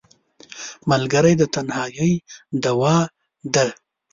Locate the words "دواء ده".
2.63-3.67